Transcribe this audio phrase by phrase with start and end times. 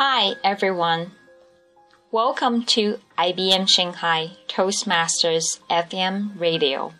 [0.00, 1.10] Hi, everyone.
[2.12, 6.94] Welcome to IBM Shanghai Toastmasters FM radio.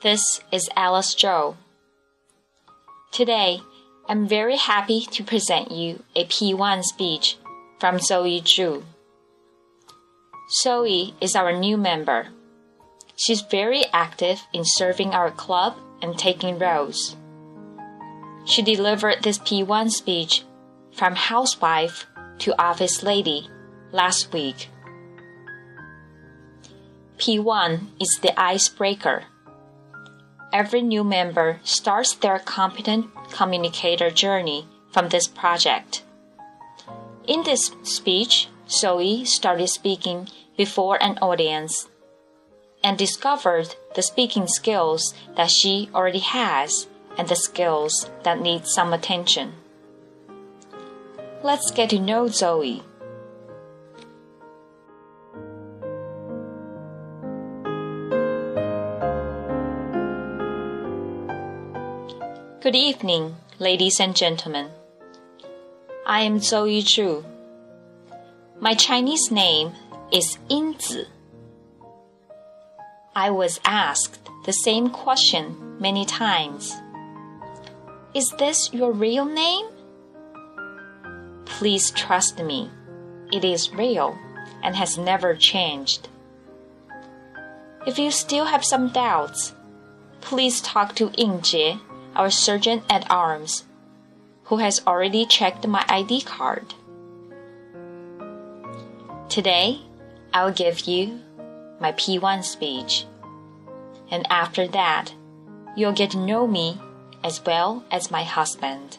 [0.00, 1.56] This is Alice Zhou.
[3.12, 3.60] Today,
[4.08, 7.36] I'm very happy to present you a P1 speech
[7.78, 8.84] from Zoe Zhu.
[10.62, 12.28] Zoe is our new member.
[13.14, 17.14] She's very active in serving our club and taking roles.
[18.46, 20.44] She delivered this P1 speech
[20.98, 22.06] from housewife
[22.38, 23.48] to office lady
[23.92, 24.68] last week.
[27.18, 29.24] P1 is the icebreaker.
[30.52, 36.02] Every new member starts their competent communicator journey from this project.
[37.28, 41.88] In this speech, Zoe started speaking before an audience
[42.82, 48.92] and discovered the speaking skills that she already has and the skills that need some
[48.92, 49.52] attention.
[51.40, 52.82] Let's get to know Zoe.
[62.60, 64.70] Good evening, ladies and gentlemen.
[66.04, 67.24] I am Zoe Zhu.
[68.58, 69.74] My Chinese name
[70.12, 71.06] is Yinzi.
[73.14, 76.74] I was asked the same question many times.
[78.12, 79.77] Is this your real name?
[81.48, 82.70] Please trust me.
[83.32, 84.16] It is real
[84.62, 86.08] and has never changed.
[87.86, 89.54] If you still have some doubts,
[90.20, 91.80] please talk to Yingjie,
[92.14, 93.64] our sergeant at arms,
[94.44, 96.74] who has already checked my ID card.
[99.28, 99.80] Today,
[100.32, 101.20] I'll give you
[101.80, 103.06] my P1 speech.
[104.10, 105.12] And after that,
[105.76, 106.80] you'll get to know me
[107.22, 108.98] as well as my husband.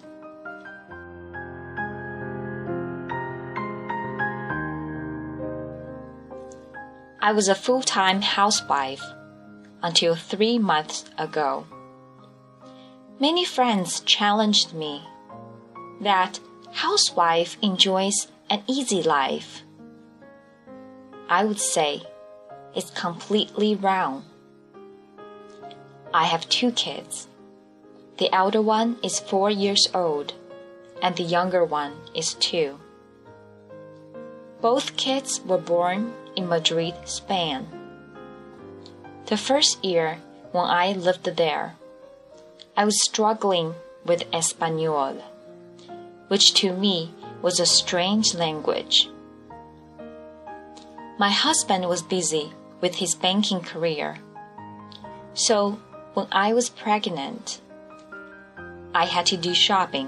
[7.21, 9.03] I was a full time housewife
[9.83, 11.65] until three months ago.
[13.19, 15.03] Many friends challenged me
[15.99, 16.39] that
[16.71, 19.63] housewife enjoys an easy life.
[21.27, 22.03] I would say
[22.73, 24.23] it's completely wrong.
[26.13, 27.27] I have two kids.
[28.17, 30.33] The elder one is four years old,
[31.01, 32.79] and the younger one is two.
[34.61, 37.67] Both kids were born in Madrid, Spain.
[39.25, 40.19] The first year
[40.53, 41.75] when I lived there,
[42.77, 45.15] I was struggling with Espanol,
[46.29, 49.09] which to me was a strange language.
[51.19, 54.19] My husband was busy with his banking career.
[55.33, 55.77] So
[56.13, 57.59] when I was pregnant,
[58.95, 60.07] I had to do shopping,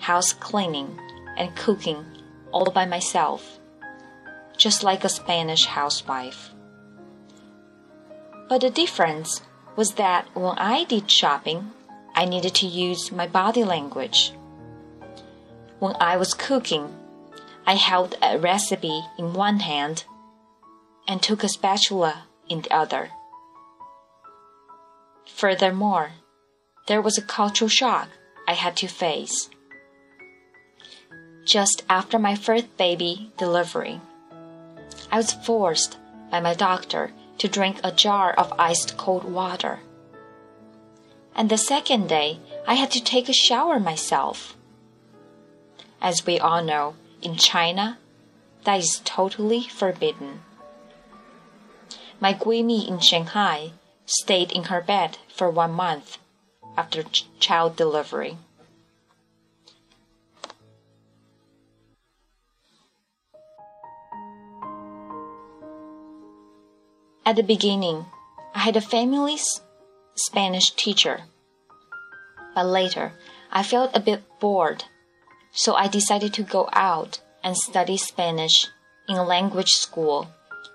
[0.00, 1.00] house cleaning,
[1.38, 2.04] and cooking
[2.52, 3.58] all by myself
[4.62, 6.50] just like a Spanish housewife.
[8.48, 9.42] But the difference
[9.74, 11.72] was that when I did shopping,
[12.14, 14.32] I needed to use my body language.
[15.80, 16.94] When I was cooking,
[17.66, 20.04] I held a recipe in one hand
[21.08, 23.10] and took a spatula in the other.
[25.26, 26.12] Furthermore,
[26.86, 28.10] there was a cultural shock
[28.46, 29.50] I had to face.
[31.44, 34.00] Just after my first baby delivery,
[35.12, 35.98] I was forced
[36.30, 39.80] by my doctor to drink a jar of iced cold water.
[41.36, 44.56] And the second day, I had to take a shower myself.
[46.00, 47.98] As we all know, in China,
[48.64, 50.40] that is totally forbidden.
[52.18, 53.72] My Guimi in Shanghai
[54.06, 56.16] stayed in her bed for one month
[56.74, 58.38] after ch child delivery.
[67.24, 68.06] At the beginning,
[68.52, 69.38] I had a family
[70.16, 71.22] Spanish teacher.
[72.52, 73.12] But later,
[73.52, 74.84] I felt a bit bored,
[75.52, 78.66] so I decided to go out and study Spanish
[79.08, 80.28] in a language school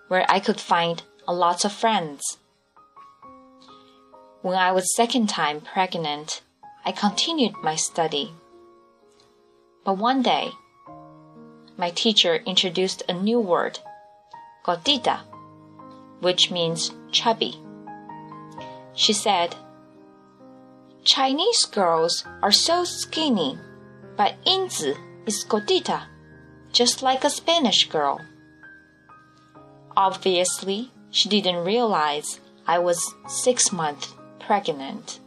[0.08, 2.38] where I could find a lot of friends.
[4.42, 6.42] When I was second time pregnant,
[6.86, 8.32] I continued my study.
[9.84, 10.52] But one day,
[11.76, 13.80] my teacher introduced a new word,
[14.64, 15.20] gordita
[16.19, 17.56] which means chubby.
[18.94, 19.56] She said,
[21.04, 23.58] Chinese girls are so skinny,
[24.18, 26.04] but Yinzi is gordita,
[26.74, 28.19] just like a Spanish girl.
[29.96, 35.19] Obviously, she didn't realize I was six months pregnant.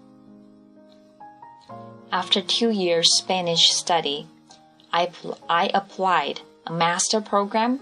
[2.12, 4.26] After two years Spanish study,
[4.92, 5.10] I,
[5.48, 7.80] I applied a master program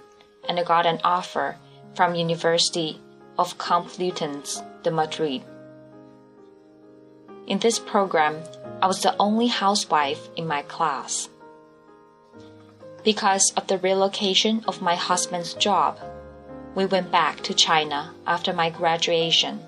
[0.48, 1.56] and got an offer
[1.98, 3.00] from University
[3.40, 5.42] of Complutense de Madrid.
[7.48, 8.36] In this program,
[8.80, 11.28] I was the only housewife in my class.
[13.02, 15.98] Because of the relocation of my husband's job,
[16.76, 19.58] we went back to China after my graduation.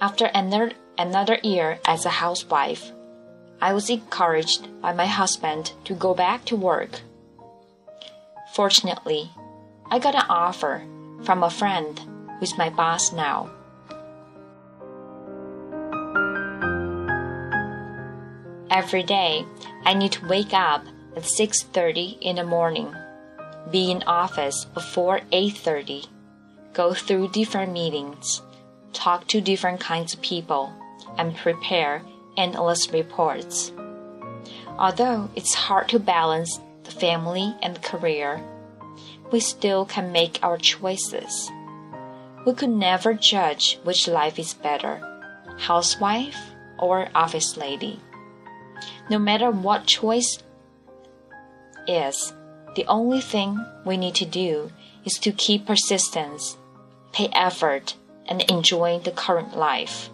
[0.00, 2.92] After another, another year as a housewife,
[3.60, 7.00] I was encouraged by my husband to go back to work.
[8.54, 9.30] Fortunately,
[9.88, 10.82] I got an offer
[11.22, 12.00] from a friend
[12.38, 13.50] who's my boss now.
[18.68, 19.46] Every day,
[19.84, 20.82] I need to wake up
[21.16, 22.92] at 6:30 in the morning,
[23.70, 26.08] be in office before 8:30,
[26.72, 28.42] go through different meetings,
[28.92, 30.72] talk to different kinds of people,
[31.16, 32.02] and prepare
[32.36, 33.72] endless reports.
[34.78, 38.42] Although it's hard to balance the family and the career,
[39.32, 41.50] we still can make our choices.
[42.46, 45.00] We could never judge which life is better
[45.58, 46.38] housewife
[46.78, 48.00] or office lady.
[49.08, 50.38] No matter what choice
[51.86, 52.32] is,
[52.74, 54.70] the only thing we need to do
[55.04, 56.56] is to keep persistence,
[57.12, 57.94] pay effort,
[58.26, 60.10] and enjoy the current life.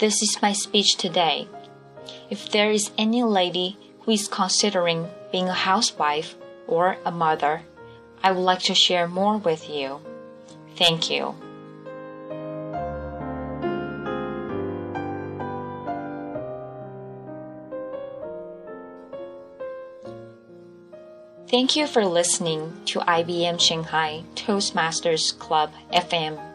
[0.00, 1.46] This is my speech today.
[2.30, 6.36] If there is any lady who is considering being a housewife
[6.66, 7.60] or a mother,
[8.22, 10.00] I would like to share more with you.
[10.76, 11.34] Thank you.
[21.48, 26.49] Thank you for listening to IBM Shanghai Toastmasters Club FM